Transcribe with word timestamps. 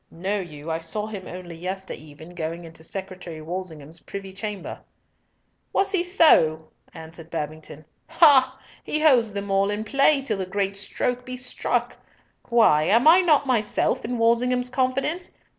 Know 0.09 0.39
you, 0.39 0.71
I 0.71 0.79
saw 0.79 1.05
him 1.05 1.27
only 1.27 1.55
yestereven 1.55 2.33
going 2.33 2.65
into 2.65 2.83
Secretary 2.83 3.39
Walsingham's 3.39 3.99
privy 3.99 4.33
chamber." 4.33 4.79
"Was 5.73 5.91
he 5.91 6.03
so?" 6.03 6.69
answered 6.91 7.29
Babington. 7.29 7.85
"Ha! 8.07 8.17
ha! 8.17 8.59
he 8.83 8.99
holds 9.01 9.31
them 9.33 9.51
all 9.51 9.69
in 9.69 9.83
play 9.83 10.23
till 10.23 10.37
the 10.37 10.47
great 10.47 10.75
stroke 10.75 11.23
be 11.23 11.37
struck! 11.37 11.97
Why! 12.49 12.81
am 12.85 13.03
not 13.03 13.43
I 13.43 13.45
myself 13.45 14.03
in 14.03 14.17
Walsingham's 14.17 14.71
confidence? 14.71 15.29